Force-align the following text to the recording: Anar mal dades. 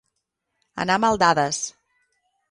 Anar 0.85 0.95
mal 1.03 1.19
dades. 1.23 1.59